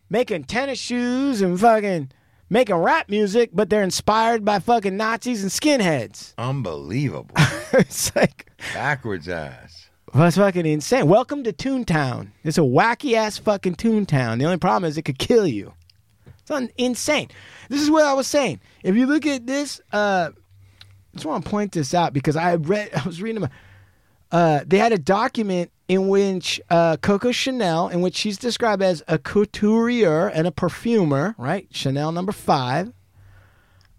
[0.09, 2.11] making tennis shoes and fucking
[2.49, 6.35] making rap music, but they're inspired by fucking Nazis and skinheads.
[6.37, 7.35] unbelievable,
[7.73, 9.89] it's like backwards ass.
[10.13, 11.07] that's fucking insane.
[11.07, 12.33] Welcome to Toontown.
[12.43, 14.39] It's a wacky ass fucking Toontown.
[14.41, 15.75] The only problem is it could kill you.
[16.41, 17.29] It's un- insane.
[17.69, 18.61] This is what I was saying.
[18.83, 20.31] If you look at this, uh,
[21.15, 23.51] just want to point this out because I read, I was reading about.
[24.33, 29.03] Uh, they had a document in which uh, Coco Chanel, in which she's described as
[29.09, 31.67] a couturier and a perfumer, right?
[31.73, 32.93] Chanel number five.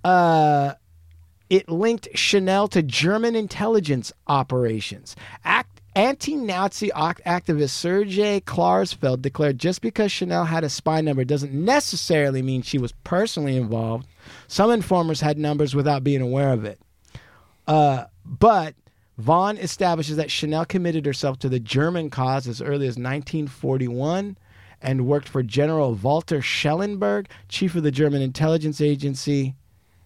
[0.02, 0.74] Uh,
[1.50, 5.17] it linked Chanel to German intelligence operations.
[5.43, 12.41] Act, anti-Nazi activist Sergei Klarsfeld declared just because Chanel had a spy number doesn't necessarily
[12.41, 14.08] mean she was personally involved.
[14.47, 16.80] Some informers had numbers without being aware of it.
[17.72, 18.76] Uh, but
[19.18, 24.38] Vaughan establishes that Chanel committed herself to the German cause as early as 1941
[24.82, 29.56] and worked for General Walter Schellenberg, chief of the German intelligence agency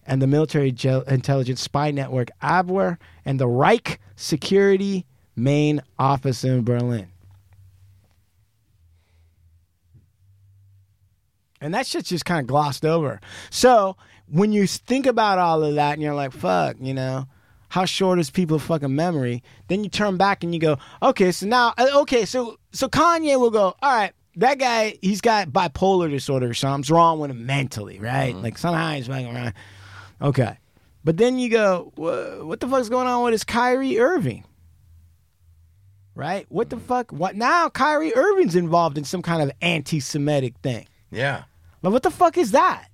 [0.06, 0.68] and the military
[1.08, 7.08] intelligence spy network Abwehr and the Reich Security main office in Berlin.
[11.60, 13.20] And that shit's just kind of glossed over.
[13.50, 13.96] So
[14.28, 17.26] when you think about all of that and you're like, fuck, you know,
[17.68, 19.42] how short is people's fucking memory?
[19.68, 23.38] Then you turn back and you go, okay, so now, uh, okay, so so Kanye
[23.38, 27.46] will go, all right, that guy, he's got bipolar disorder or something's wrong with him
[27.46, 28.34] mentally, right?
[28.34, 29.54] Like somehow he's fucking around.
[30.20, 30.58] Okay.
[31.04, 34.44] But then you go, what the fuck's going on with his Kyrie Irving?
[36.14, 36.46] Right?
[36.48, 37.12] What the fuck?
[37.12, 37.68] What now?
[37.68, 40.86] Kyrie Irving's involved in some kind of anti-Semitic thing.
[41.10, 41.44] Yeah,
[41.82, 42.88] But what the fuck is that?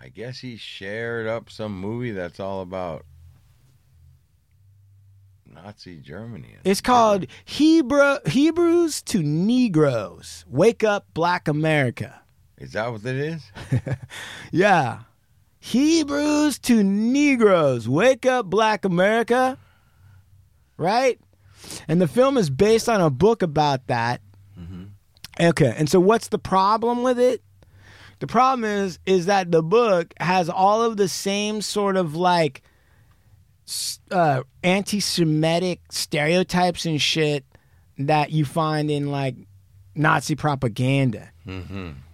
[0.00, 3.04] I guess he shared up some movie that's all about
[5.54, 6.56] Nazi Germany.
[6.64, 10.44] It's called Hebrew Hebrews to Negroes.
[10.48, 12.20] Wake up, Black America.
[12.58, 13.42] Is that what it is?
[14.52, 15.00] Yeah.
[15.60, 17.88] Hebrews to Negroes.
[17.88, 19.58] Wake up, Black America.
[20.76, 21.20] Right?
[21.88, 24.20] And the film is based on a book about that.
[24.58, 24.84] Mm-hmm.
[25.40, 25.74] Okay.
[25.76, 27.42] And so what's the problem with it?
[28.20, 32.62] The problem is is that the book has all of the same sort of like
[34.10, 37.44] uh, anti-Semitic stereotypes and shit
[37.98, 39.36] that you find in like
[39.94, 41.30] Nazi propaganda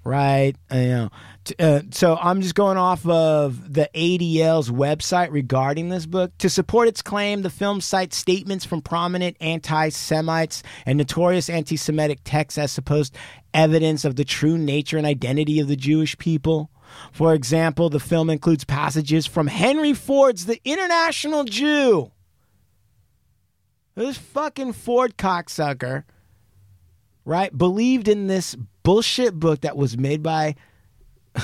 [0.05, 0.55] right?
[0.71, 1.11] Uh, You know,
[1.59, 6.31] uh, so I'm just going off of the ADL's website regarding this book.
[6.39, 12.59] To support its claim, the film cites statements from prominent anti-Semites and notorious anti-Semitic texts
[12.59, 13.17] as supposed
[13.53, 16.71] evidence of the true nature and identity of the Jewish people.
[17.13, 22.13] For example, the film includes passages from Henry Ford's The International Jew.
[23.95, 26.05] This fucking Ford cocksucker
[27.25, 30.55] right, believed in this bullshit book that was made by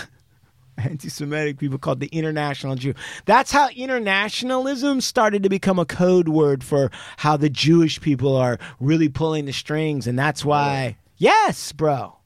[0.77, 2.95] anti-Semitic people called the International Jew.
[3.25, 8.59] That's how internationalism started to become a code word for how the Jewish people are
[8.79, 10.97] really pulling the strings, and that's why.
[11.17, 12.17] Yes, bro.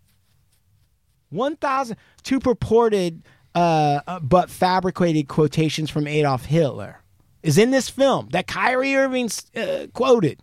[1.31, 3.23] One thousand two purported
[3.55, 7.01] uh, uh, but fabricated quotations from Adolf Hitler
[7.43, 10.41] is in this film that Kyrie Irving uh, quoted.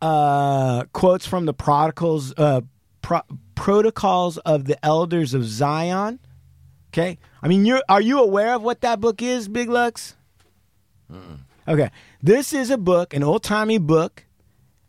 [0.00, 2.60] Uh, quotes from the protocols, uh,
[3.02, 3.22] pro-
[3.54, 6.18] protocols of the elders of Zion.
[6.88, 10.16] Okay, I mean, you're are you aware of what that book is, Big Lux?
[11.68, 14.24] Okay, this is a book, an old timey book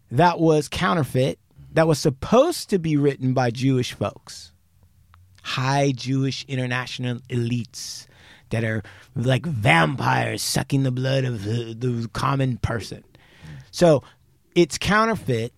[0.09, 1.37] that was counterfeit,
[1.73, 4.52] that was supposed to be written by Jewish folks,
[5.43, 8.07] high Jewish international elites
[8.49, 8.81] that are
[9.15, 13.03] like vampires sucking the blood of the, the common person.
[13.71, 14.03] So
[14.55, 15.53] it's counterfeit,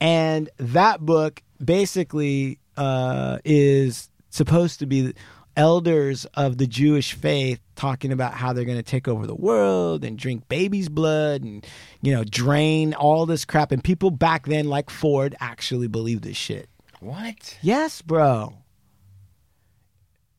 [0.00, 5.14] and that book basically uh, is supposed to be
[5.56, 10.04] elders of the Jewish faith talking about how they're going to take over the world
[10.04, 11.64] and drink baby's blood and
[12.02, 13.70] you know drain all this crap.
[13.70, 16.68] And people back then, like Ford, actually believed this shit.
[17.00, 17.58] What?
[17.60, 18.54] Yes, bro.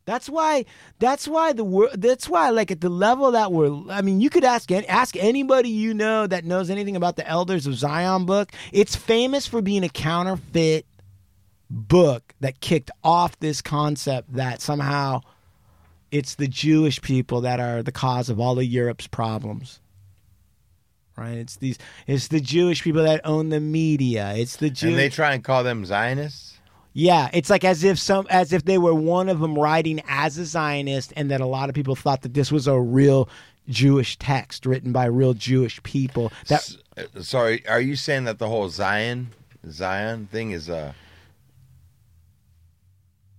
[0.06, 0.66] That's why.
[1.00, 1.94] That's why the world.
[1.96, 3.92] That's why, like at the level that we're.
[3.92, 7.66] I mean, you could ask ask anybody you know that knows anything about the Elders
[7.66, 8.52] of Zion book.
[8.72, 10.86] It's famous for being a counterfeit
[11.70, 15.22] book that kicked off this concept that somehow
[16.12, 19.80] it's the Jewish people that are the cause of all of Europe's problems.
[21.18, 21.38] Right?
[21.38, 21.80] It's these.
[22.06, 24.34] It's the Jewish people that own the media.
[24.36, 24.92] It's the Jewish.
[24.92, 26.55] And they try and call them Zionists?
[26.98, 30.38] Yeah, it's like as if some as if they were one of them writing as
[30.38, 33.28] a Zionist, and that a lot of people thought that this was a real
[33.68, 36.32] Jewish text written by real Jewish people.
[36.48, 39.32] That S- uh, sorry, are you saying that the whole Zion
[39.70, 40.94] Zion thing is uh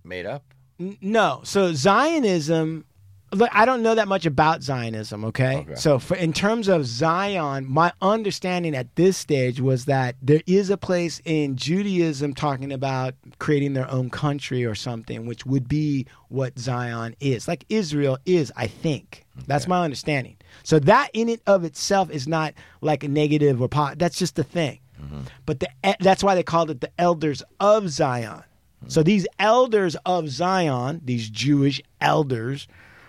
[0.03, 0.43] made up?
[0.79, 1.41] N- No.
[1.43, 2.85] So Zionism,
[3.31, 5.57] look, I don't know that much about Zionism, okay?
[5.57, 5.75] Okay.
[5.75, 10.69] So for, in terms of Zion, my understanding at this stage was that there is
[10.69, 16.05] a place in Judaism talking about creating their own country or something, which would be
[16.29, 17.47] what Zion is.
[17.47, 19.25] Like Israel is, I think.
[19.45, 20.37] That's my understanding.
[20.63, 23.99] So that in it of itself is not like a negative or positive.
[23.99, 24.79] That's just the thing.
[25.01, 25.21] Mm-hmm.
[25.45, 28.43] But the, that's why they called it the elders of Zion.
[28.87, 29.05] So mm-hmm.
[29.05, 32.67] these elders of Zion, these Jewish elders,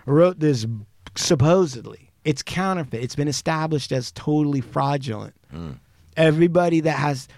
[0.09, 0.67] wrote this
[1.15, 2.11] supposedly.
[2.25, 3.03] It's counterfeit.
[3.03, 5.35] It's been established as totally fraudulent.
[5.55, 5.79] Mm.
[6.17, 7.29] Everybody that has,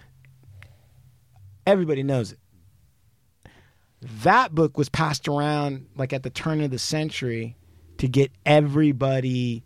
[1.66, 2.38] everybody knows it.
[4.22, 7.56] That book was passed around like at the turn of the century
[7.98, 9.62] to get everybody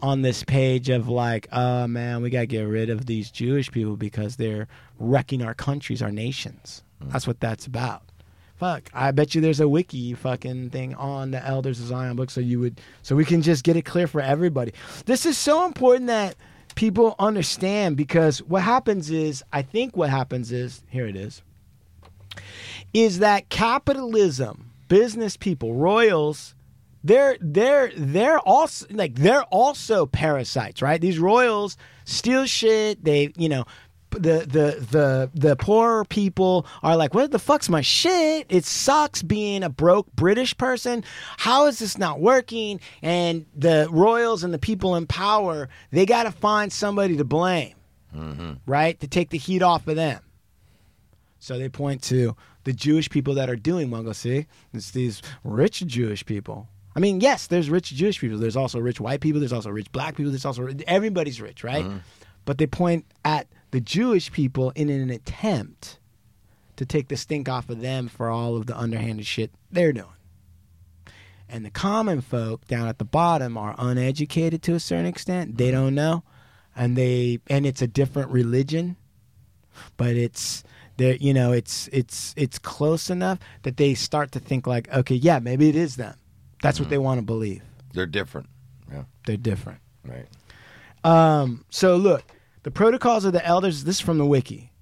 [0.00, 3.96] on this page of like, oh man, we gotta get rid of these Jewish people
[3.96, 4.68] because they're
[4.98, 6.84] wrecking our countries, our nations.
[7.02, 7.12] Mm.
[7.12, 8.02] That's what that's about.
[8.56, 12.30] Fuck, I bet you there's a wiki fucking thing on the Elders of Zion book,
[12.30, 14.72] so you would, so we can just get it clear for everybody.
[15.04, 16.36] This is so important that
[16.74, 21.42] people understand because what happens is, I think what happens is, here it is,
[22.94, 26.54] is that capitalism, business people, royals,
[27.04, 31.00] they're they're they're also like they're also parasites, right?
[31.00, 33.04] These royals steal shit.
[33.04, 33.64] They you know
[34.18, 38.46] the the the the poor people are like, what the fuck's my shit?
[38.48, 41.04] It sucks being a broke British person.
[41.36, 42.80] How is this not working?
[43.02, 47.74] And the royals and the people in power, they got to find somebody to blame,
[48.14, 48.52] mm-hmm.
[48.66, 48.98] right?
[49.00, 50.22] To take the heat off of them.
[51.38, 54.02] So they point to the Jewish people that are doing well.
[54.02, 56.68] Go see, it's these rich Jewish people.
[56.96, 58.38] I mean, yes, there's rich Jewish people.
[58.38, 59.38] There's also rich white people.
[59.38, 60.32] There's also rich black people.
[60.32, 61.84] There's also everybody's rich, right?
[61.84, 61.98] Mm-hmm.
[62.46, 65.98] But they point at the Jewish people in an attempt
[66.76, 70.06] to take the stink off of them for all of the underhanded shit they're doing.
[71.48, 75.56] And the common folk down at the bottom are uneducated to a certain extent.
[75.58, 76.24] They don't know,
[76.74, 78.96] and they and it's a different religion,
[79.96, 80.64] but it's
[80.96, 81.14] there.
[81.16, 85.38] You know, it's it's it's close enough that they start to think like, okay, yeah,
[85.38, 86.16] maybe it is them.
[86.62, 87.62] That's what they want to believe.
[87.92, 88.48] They're different.
[88.90, 89.78] Yeah, They're different.
[90.04, 90.26] right.
[91.04, 92.24] Um, so look,
[92.66, 94.72] the protocols of the elders, this is from the wiki,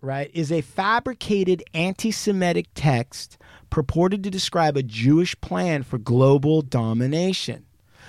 [0.00, 3.38] right, is a fabricated anti Semitic text
[3.70, 7.66] purported to describe a Jewish plan for global domination.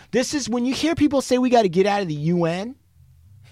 [0.09, 2.75] This is when you hear people say we got to get out of the UN,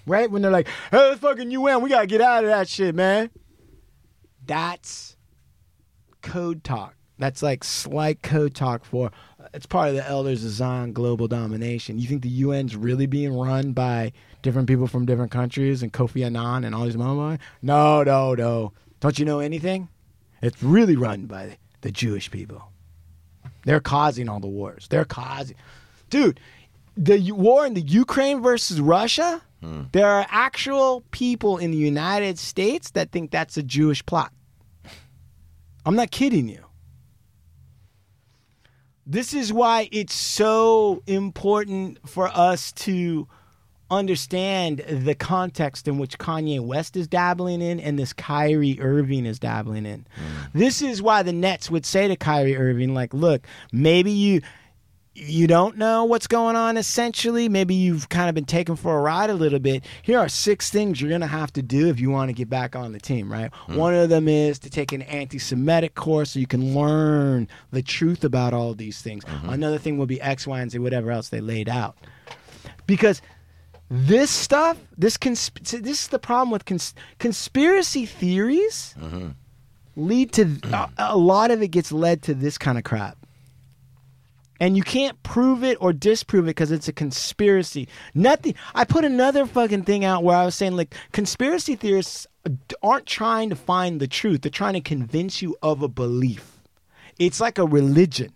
[0.04, 0.28] right?
[0.28, 2.92] When they're like, hey, the fucking UN, we got to get out of that shit,
[2.92, 3.30] man.
[4.44, 5.16] That's
[6.22, 6.96] code talk.
[7.20, 9.12] That's like slight code talk for
[9.52, 11.98] it's part of the Elders of Zion global domination.
[11.98, 16.24] You think the UN's really being run by different people from different countries and Kofi
[16.24, 17.38] Annan and all these mama?
[17.62, 18.72] No, no, no.
[19.00, 19.88] Don't you know anything?
[20.42, 22.62] It's really run by The Jewish people.
[23.64, 24.86] They're causing all the wars.
[24.88, 25.56] They're causing,
[26.10, 26.40] dude.
[26.96, 29.42] The war in the Ukraine versus Russia.
[29.62, 29.82] Hmm.
[29.92, 34.32] There are actual people in the United States that think that's a Jewish plot.
[35.86, 36.63] I'm not kidding you.
[39.06, 43.28] This is why it's so important for us to
[43.90, 49.38] understand the context in which Kanye West is dabbling in and this Kyrie Irving is
[49.38, 50.00] dabbling in.
[50.00, 50.52] Mm.
[50.54, 54.40] This is why the Nets would say to Kyrie Irving, like, look, maybe you
[55.14, 57.48] you don't know what's going on essentially.
[57.48, 59.84] Maybe you've kind of been taken for a ride a little bit.
[60.02, 62.50] Here are six things you're going to have to do if you want to get
[62.50, 63.52] back on the team, right?
[63.68, 63.76] Mm.
[63.76, 67.82] One of them is to take an anti Semitic course so you can learn the
[67.82, 69.24] truth about all these things.
[69.24, 69.50] Mm-hmm.
[69.50, 71.96] Another thing will be X, Y, and Z, whatever else they laid out.
[72.86, 73.22] Because
[73.88, 78.94] this stuff, this consp- this is the problem with cons- conspiracy theories.
[79.00, 79.28] Mm-hmm.
[79.96, 83.16] Lead to a, a lot of it gets led to this kind of crap
[84.64, 87.86] and you can't prove it or disprove it because it's a conspiracy.
[88.14, 88.54] Nothing.
[88.74, 92.26] I put another fucking thing out where I was saying like conspiracy theorists
[92.82, 96.62] aren't trying to find the truth; they're trying to convince you of a belief.
[97.18, 98.32] It's like a religion.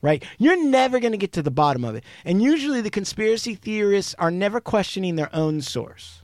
[0.00, 0.24] Right?
[0.38, 2.04] You're never going to get to the bottom of it.
[2.24, 6.22] And usually the conspiracy theorists are never questioning their own source.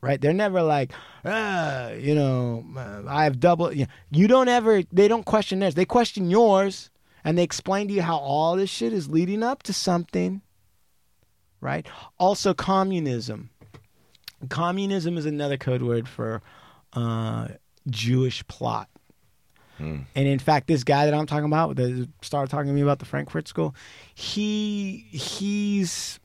[0.00, 0.20] Right?
[0.20, 0.92] They're never like,
[1.24, 3.72] ah, you know, uh, I have double.
[3.72, 5.74] You, know, you don't ever, they don't question theirs.
[5.74, 6.91] They question yours
[7.24, 10.42] and they explain to you how all this shit is leading up to something.
[11.60, 11.86] Right?
[12.18, 13.50] Also, communism.
[14.48, 16.42] Communism is another code word for
[16.94, 17.48] uh,
[17.88, 18.88] Jewish plot.
[19.78, 20.00] Hmm.
[20.14, 22.98] And in fact, this guy that I'm talking about, that started talking to me about
[22.98, 23.74] the Frankfurt School,
[24.14, 26.18] he he's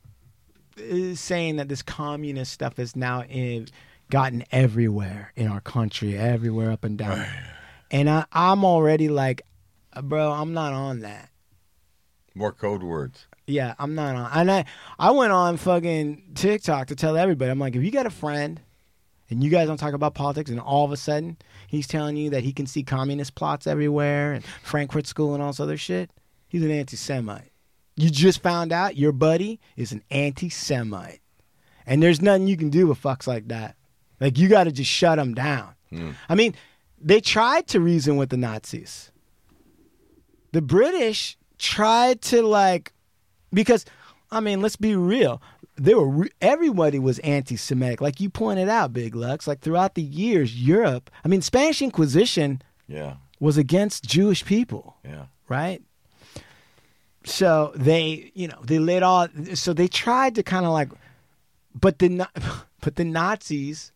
[0.80, 3.68] uh, saying that this communist stuff has now in,
[4.10, 7.26] gotten everywhere in our country, everywhere up and down.
[7.92, 9.44] And I, I'm already like,
[10.02, 11.30] bro, I'm not on that.
[12.36, 13.26] More code words.
[13.48, 14.30] Yeah, I'm not on.
[14.34, 14.66] And I,
[15.00, 17.50] I went on fucking TikTok to tell everybody.
[17.50, 18.60] I'm like, if you got a friend
[19.30, 22.30] and you guys don't talk about politics, and all of a sudden he's telling you
[22.32, 26.12] that he can see communist plots everywhere and Frankfurt School and all this other shit,
[26.48, 27.52] he's an anti Semite.
[27.96, 31.22] You just found out your buddy is an anti Semite.
[31.88, 33.76] And there's nothing you can do with fucks like that.
[34.20, 35.74] Like, you got to just shut them down.
[35.90, 36.12] Hmm.
[36.28, 36.54] I mean,
[37.00, 39.12] they tried to reason with the Nazis.
[40.58, 42.92] The British tried to, like,
[43.54, 43.86] because,
[44.32, 45.40] I mean, let's be real.
[45.76, 49.46] They were re- everybody was anti-Semitic, like you pointed out, Big Lux.
[49.48, 51.12] Like throughout the years, Europe.
[51.24, 53.18] I mean, Spanish Inquisition Yeah.
[53.40, 55.26] was against Jewish people Yeah.
[55.48, 55.84] right?
[57.24, 59.28] So they, you know, they laid all.
[59.54, 60.90] So they tried to kind of like,
[61.80, 62.28] but the
[62.82, 63.92] but the Nazis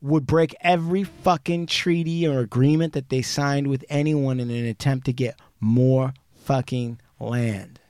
[0.00, 5.06] would break every fucking treaty or agreement that they signed with anyone in an attempt
[5.06, 7.80] to get more fucking land.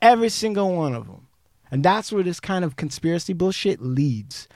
[0.00, 1.26] Every single one of them.
[1.70, 4.46] And that's where this kind of conspiracy bullshit leads.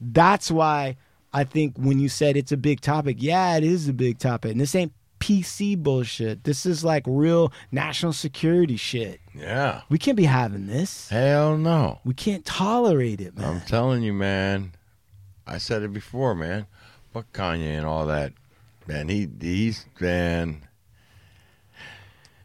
[0.00, 0.96] That's why
[1.32, 4.52] I think when you said it's a big topic, yeah, it is a big topic.
[4.52, 6.44] And this ain't PC bullshit.
[6.44, 9.20] This is like real national security shit.
[9.34, 9.82] Yeah.
[9.88, 11.08] We can't be having this.
[11.08, 12.00] Hell no.
[12.04, 13.56] We can't tolerate it, man.
[13.56, 14.72] I'm telling you, man.
[15.46, 16.66] I said it before, man.
[17.12, 18.32] Fuck Kanye and all that.
[18.86, 20.62] Man, he he's man.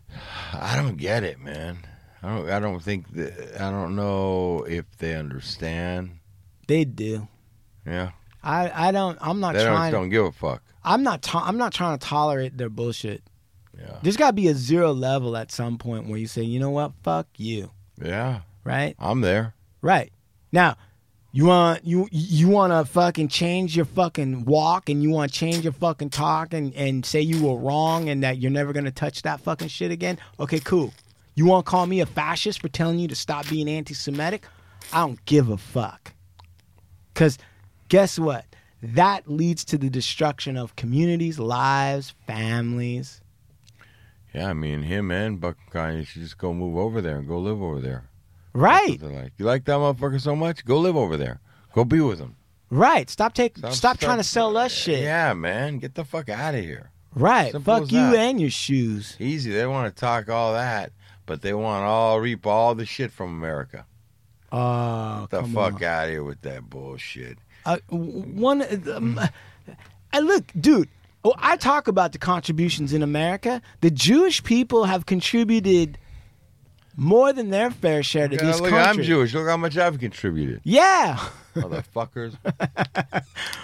[0.54, 1.80] I don't get it, man.
[2.24, 2.50] I don't.
[2.50, 3.60] I don't think that.
[3.62, 6.20] I don't know if they understand.
[6.68, 7.28] They do.
[7.86, 8.12] Yeah,
[8.44, 9.18] I, I don't.
[9.22, 9.92] I'm not they don't, trying.
[9.92, 10.64] don't give a fuck.
[10.84, 11.24] I'm not.
[11.24, 13.24] To, I'm not trying to tolerate their bullshit.
[13.78, 16.60] Yeah, There's got to be a zero level at some point where you say, you
[16.60, 17.72] know what, fuck you,
[18.04, 18.42] yeah.
[18.64, 18.96] right?
[19.00, 19.56] I'm there.
[19.82, 20.12] Right.
[20.52, 20.76] Now,
[21.34, 25.40] you want you you want to fucking change your fucking walk and you want to
[25.40, 28.92] change your fucking talk and and say you were wrong and that you're never gonna
[28.92, 30.18] touch that fucking shit again.
[30.40, 30.94] Okay, cool.
[31.36, 34.46] You want to call me a fascist for telling you to stop being anti-Semitic?
[34.92, 36.14] I don't give a fuck.
[37.14, 37.38] Cause
[37.88, 38.46] guess what?
[38.84, 43.22] That leads to the destruction of communities, lives, families.
[44.34, 47.40] Yeah, I mean him and Buck Kanye should just go move over there and go
[47.40, 48.11] live over there.
[48.54, 49.00] Right.
[49.00, 49.34] they're like.
[49.38, 50.66] You like that motherfucker so much?
[50.66, 51.40] Go live over there.
[51.74, 52.36] Go be with him.
[52.70, 53.10] Right.
[53.10, 55.04] Stop take Stop- stop, trying to sell us shit.
[55.04, 55.78] Yeah, man.
[55.80, 56.92] Get the fuck out of here.
[57.14, 57.52] Right.
[57.52, 58.16] Simple Fuck you that.
[58.16, 59.16] and your shoes.
[59.20, 59.52] Easy.
[59.52, 60.92] They want to talk all that,
[61.26, 63.86] but they want all reap all the shit from America.
[64.52, 65.84] Oh, Get the fuck on.
[65.84, 67.38] out of here with that bullshit.
[67.66, 68.62] Uh, one,
[68.94, 69.20] um,
[70.14, 70.90] and look, dude.
[71.24, 73.62] Oh, I talk about the contributions in America.
[73.82, 75.98] The Jewish people have contributed
[77.02, 78.78] more than their fair share to look, country.
[78.78, 79.34] I'm Jewish.
[79.34, 80.62] Look how much I've contributed.
[80.64, 81.18] Yeah,
[81.56, 82.38] Motherfuckers.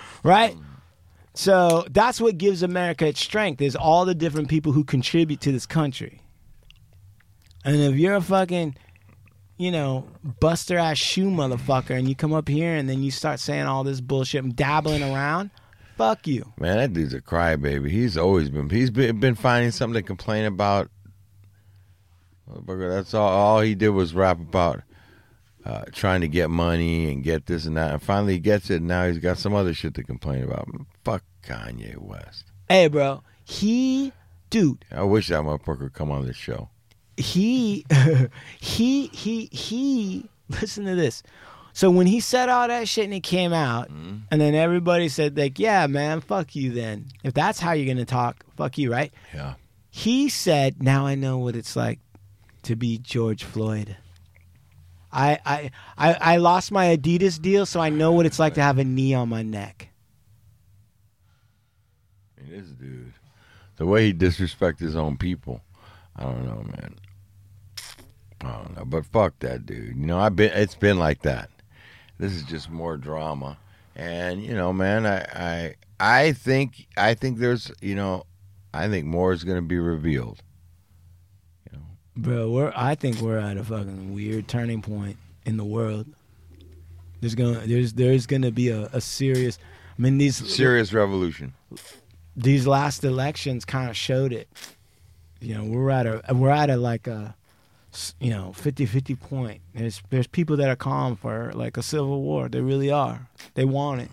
[0.24, 0.56] right.
[1.36, 5.52] So that's what gives America its strength is all the different people who contribute to
[5.52, 6.20] this country.
[7.64, 8.76] And if you're a fucking,
[9.58, 10.08] you know,
[10.40, 13.84] buster ass shoe motherfucker and you come up here and then you start saying all
[13.84, 15.52] this bullshit and dabbling around,
[15.96, 16.54] fuck you.
[16.60, 17.92] Man, that dude's a crybaby.
[17.92, 18.68] He's always been.
[18.72, 20.90] He's been, been finding something to complain about.
[22.68, 23.30] That's all.
[23.30, 24.82] All he did was rap about
[25.66, 27.92] uh, trying to get money and get this and that.
[27.94, 28.78] And finally, he gets it.
[28.78, 30.68] And now he's got some other shit to complain about.
[31.04, 32.46] Fuck Kanye West.
[32.70, 34.12] Hey, bro, he,
[34.50, 36.70] dude, I wish that motherfucker would come on this show.
[37.18, 37.86] he
[38.60, 41.24] he he he listen to this
[41.74, 45.36] so when he said all that shit and it came out and then everybody said
[45.38, 49.12] like yeah man fuck you then if that's how you're gonna talk fuck you right
[49.34, 49.56] Yeah.
[49.90, 52.00] he said now i know what it's like
[52.68, 53.98] to be george floyd
[55.12, 58.62] I, I I I lost my Adidas deal, so I know what it's like to
[58.62, 59.90] have a knee on my neck.
[62.38, 63.14] This dude,
[63.78, 65.62] the way he disrespects his own people,
[66.16, 66.96] I don't know, man.
[68.42, 69.96] I don't know, but fuck that dude.
[69.98, 70.52] You know, I've been.
[70.54, 71.50] It's been like that.
[72.20, 73.58] This is just more drama,
[73.96, 78.26] and you know, man, I, I, I think, I think there's, you know,
[78.74, 80.42] I think more is going to be revealed.
[82.18, 86.08] Bro, we're I think we're at a fucking weird turning point in the world.
[87.22, 89.60] There's gonna there's there's gonna be a, a serious
[89.98, 91.54] I mean these Serious revolution.
[92.36, 94.48] these last elections kind of showed it.
[95.40, 97.36] You know, we're at a we're at a like a
[98.20, 99.62] you know 50-50 point.
[99.74, 102.50] There's there's people that are calm for like a civil war.
[102.50, 103.28] They really are.
[103.54, 104.10] They want it.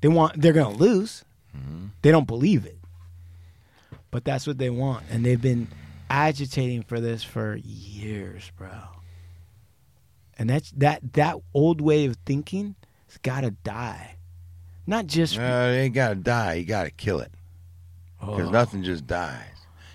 [0.00, 1.24] They want they're going to lose.
[1.56, 1.86] Mm-hmm.
[2.02, 2.78] They don't believe it.
[4.10, 5.68] But that's what they want and they've been
[6.10, 8.68] agitating for this for years, bro.
[10.38, 12.74] And that's that that old way of thinking
[13.08, 14.16] has got to die.
[14.86, 15.46] Not just Uh, you
[15.80, 16.54] ain't got to die.
[16.54, 17.30] You got to kill it
[18.18, 18.50] because Oh.
[18.50, 19.44] nothing just dies.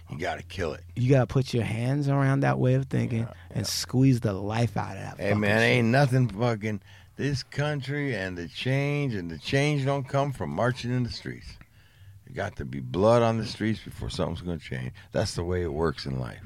[0.09, 0.83] You got to kill it.
[0.95, 4.95] you gotta put your hands around that way of thinking and squeeze the life out
[4.97, 5.19] of that.
[5.19, 5.69] Hey man, shit.
[5.77, 6.81] ain't nothing fucking
[7.17, 11.47] this country and the change and the change don't come from marching in the streets.
[12.35, 14.91] There got to be blood on the streets before something's gonna change.
[15.13, 16.43] That's the way it works in life.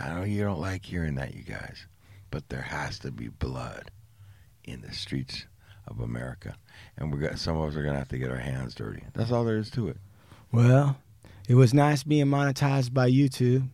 [0.00, 1.84] I know you don't like hearing that, you guys,
[2.30, 3.90] but there has to be blood
[4.64, 5.44] in the streets
[5.86, 6.56] of America,
[6.96, 9.02] and we got some of us are gonna have to get our hands dirty.
[9.12, 9.98] That's all there is to it.
[10.50, 10.96] Well,
[11.46, 13.68] it was nice being monetized by YouTube.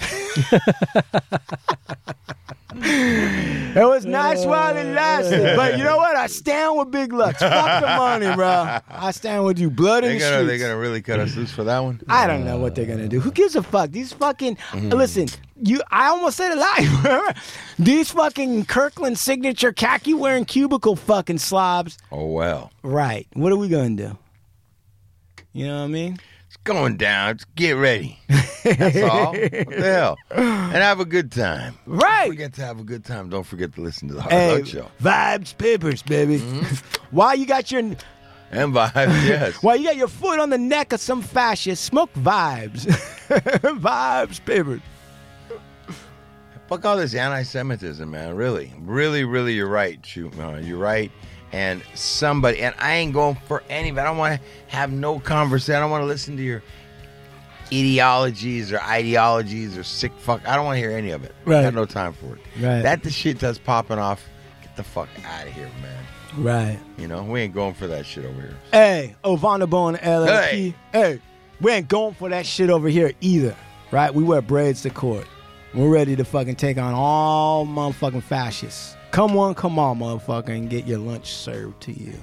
[2.76, 6.16] it was nice while it lasted, but you know what?
[6.16, 7.38] I stand with Big Lux.
[7.40, 8.78] Fuck the money, bro.
[8.88, 9.70] I stand with you.
[9.70, 10.48] Blood in They the gonna, streets.
[10.50, 12.00] they gonna really cut us loose for that one.
[12.08, 13.20] I don't know what they're gonna do.
[13.20, 13.90] Who gives a fuck?
[13.90, 14.88] These fucking Mm-hmm.
[14.90, 15.28] listen.
[15.62, 17.36] You, I almost said it live.
[17.78, 21.96] These fucking Kirkland signature khaki wearing cubicle fucking slobs.
[22.10, 23.26] Oh well, Right.
[23.34, 24.18] What are we gonna do?
[25.52, 26.18] You know what I mean?
[26.46, 27.36] It's going down.
[27.38, 28.18] Just get ready.
[28.64, 29.32] That's all.
[29.32, 30.16] What the hell?
[30.30, 31.74] And have a good time.
[31.86, 32.28] Don't Right.
[32.28, 33.28] forget to have a good time.
[33.28, 34.90] Don't forget to listen to the Hard Hey, Luck Show.
[35.02, 36.38] vibes, papers, baby.
[36.38, 36.96] Mm-hmm.
[37.16, 37.96] Why you got your And
[38.72, 38.94] vibes,
[39.26, 39.62] yes.
[39.62, 41.84] why you got your foot on the neck of some fascist?
[41.84, 42.86] Smoke vibes,
[43.80, 44.80] vibes, papers.
[46.68, 48.34] Fuck all this anti-Semitism, man.
[48.36, 50.04] Really, really, really, you're right.
[50.04, 51.12] Shoot, uh, you're right.
[51.54, 53.92] And somebody, and I ain't going for any.
[53.92, 55.76] But I don't want to have no conversation.
[55.76, 56.64] I don't want to listen to your
[57.72, 60.46] ideologies or ideologies or sick fuck.
[60.48, 61.32] I don't want to hear any of it.
[61.44, 61.60] Right.
[61.60, 62.40] I got no time for it.
[62.60, 62.82] Right.
[62.82, 64.20] That the shit that's popping off.
[64.62, 66.04] Get the fuck out of here, man.
[66.36, 66.80] Right.
[66.98, 68.56] You know, we ain't going for that shit over here.
[68.72, 70.50] Hey, Ovana Bone LLP.
[70.50, 70.74] Hey.
[70.90, 71.20] Hey,
[71.60, 73.54] we ain't going for that shit over here either.
[73.92, 74.12] Right?
[74.12, 75.28] We wear braids to court.
[75.72, 78.96] We're ready to fucking take on all motherfucking fascists.
[79.14, 82.14] Come on, come on, motherfucker, and get your lunch served to you.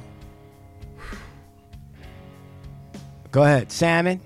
[3.32, 3.72] Go ahead.
[3.72, 4.20] Salmon,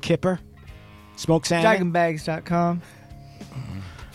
[0.00, 0.40] kipper,
[1.16, 1.92] smoked salmon.
[1.92, 2.80] Dragginbags.com.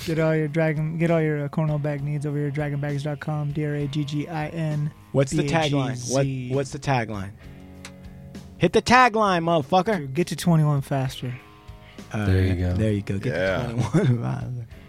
[0.06, 2.50] Get all your dragon, get all your uh, cornhole bag needs over here.
[2.50, 3.52] Dragginbags.com.
[3.52, 4.92] D R A G G I N.
[5.12, 6.12] What's the tagline?
[6.12, 7.30] What, what's the tagline?
[8.58, 10.12] Hit the tagline, motherfucker.
[10.12, 11.32] Get to 21 faster.
[12.12, 12.74] There you go.
[12.74, 13.20] There you go.
[13.20, 13.68] Get Yeah.
[13.68, 14.68] the 21.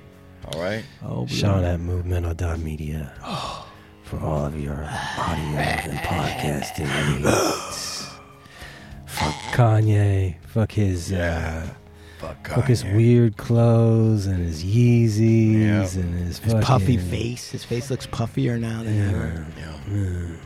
[0.52, 0.84] All right.
[1.04, 3.12] oh, Sean at Movemental.media
[4.04, 8.08] for all of your audio and podcasting needs.
[9.06, 10.36] Fuck Kanye.
[10.46, 11.68] Fuck his uh,
[12.18, 16.00] Fuck, fuck his weird clothes and his Yeezys Yeah.
[16.00, 17.50] and his, His puffy face.
[17.50, 19.46] His face looks puffier now than ever.
[19.56, 20.36] Yeah.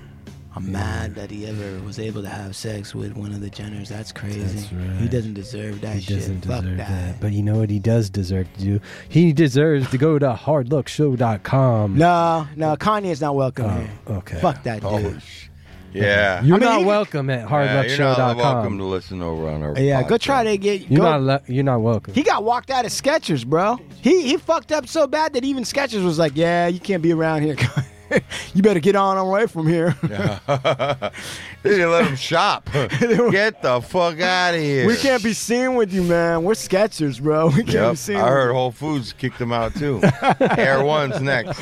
[0.54, 3.88] I'm mad that he ever was able to have sex with one of the Jenners.
[3.88, 4.40] That's crazy.
[4.40, 5.00] That's right.
[5.00, 6.18] He doesn't deserve that He shit.
[6.18, 6.88] doesn't Fuck deserve that.
[6.88, 7.20] that.
[7.20, 8.80] But you know what he does deserve to do?
[9.08, 11.96] He deserves to go to hardluckshow.com.
[11.96, 13.90] no, no, Kanye's not welcome Oh, here.
[14.18, 14.40] okay.
[14.40, 15.16] Fuck that oh, dude.
[15.16, 15.48] Oh, sh-
[15.94, 16.42] Yeah.
[16.42, 19.78] You're I mean, not welcome at Yeah, you're not welcome to listen over on our.
[19.78, 20.90] Yeah, go try to get.
[20.90, 22.14] You're go- not le- you're not welcome.
[22.14, 23.78] He got walked out of Skechers, bro.
[24.02, 27.12] He he fucked up so bad that even Skechers was like, "Yeah, you can't be
[27.12, 27.56] around here.
[28.54, 29.96] you better get on away from here.
[30.02, 30.10] They
[31.70, 32.68] didn't let him shop.
[32.72, 34.86] Get the fuck out of here.
[34.86, 36.42] we can't be seen with you, man.
[36.42, 37.46] We're Skechers, bro.
[37.48, 38.16] We can't be seen.
[38.16, 40.00] I heard Whole Foods kicked them out too.
[40.40, 41.58] Erewhon's next.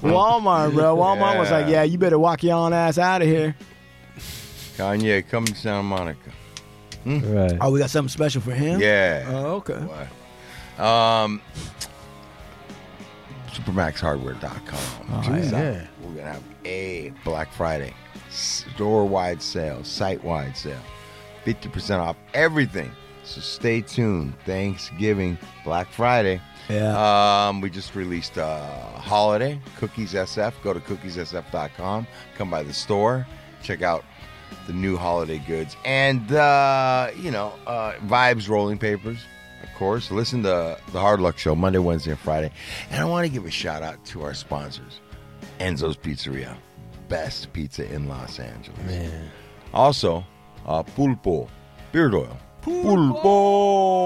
[0.00, 0.96] Walmart, bro.
[0.96, 1.72] Walmart was like, Yeah.
[1.72, 3.54] "Yeah, you better walk your own ass out of here."
[4.76, 6.30] Kanye coming to Santa Monica.
[7.04, 7.58] right.
[7.60, 8.80] Oh, we got something special for him.
[8.80, 9.24] Yeah.
[9.28, 9.78] Oh, okay.
[10.78, 11.42] Um,
[13.50, 15.22] supermaxhardware.com.
[15.22, 15.62] Check us out.
[15.64, 15.86] yeah.
[16.00, 17.94] We're going to have a Black Friday
[18.30, 20.80] store wide sale, site wide sale.
[21.44, 22.90] 50% off everything.
[23.24, 24.34] So stay tuned.
[24.44, 26.40] Thanksgiving, Black Friday.
[26.68, 27.48] Yeah.
[27.48, 28.58] Um, we just released a
[28.96, 30.54] holiday, Cookies SF.
[30.62, 32.06] Go to cookiessf.com.
[32.36, 33.26] Come by the store.
[33.62, 34.04] Check out
[34.66, 35.76] the new holiday goods.
[35.84, 39.18] And, uh, you know, uh, Vibes Rolling Papers,
[39.62, 40.10] of course.
[40.10, 42.50] Listen to the Hard Luck Show Monday, Wednesday, and Friday.
[42.90, 45.00] And I want to give a shout out to our sponsors
[45.58, 46.56] Enzo's Pizzeria,
[47.08, 48.78] best pizza in Los Angeles.
[48.86, 49.30] Man.
[49.72, 50.24] Also,
[50.66, 51.48] uh, Pulpo,
[51.92, 52.36] beard oil.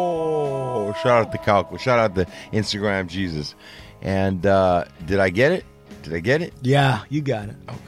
[0.04, 0.94] Pulpo.
[0.96, 1.78] Shout out to Calco.
[1.78, 3.54] Shout out to Instagram Jesus.
[4.02, 5.64] And uh, did I get it?
[6.02, 6.52] Did I get it?
[6.62, 7.56] yeah, you got it.
[7.68, 7.78] Okay.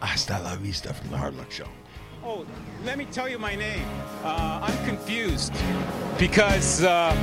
[0.00, 1.68] Hasta la vista from the Hard Luck Show.
[2.26, 2.46] Oh,
[2.86, 3.84] let me tell you my name.
[4.22, 5.52] Uh, I'm confused
[6.18, 6.82] because.
[6.82, 7.14] Uh,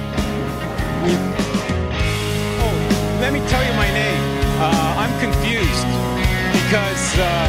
[2.62, 4.22] oh, let me tell you my name.
[4.62, 5.88] Uh, I'm confused
[6.54, 7.18] because.
[7.18, 7.48] Uh,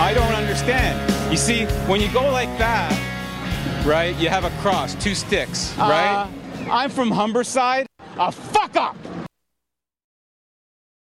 [0.00, 0.98] I don't understand.
[1.30, 2.90] You see, when you go like that,
[3.86, 6.28] right, you have a cross, two sticks, right?
[6.68, 7.86] I'm from Humberside.
[8.18, 8.96] Uh, fuck up!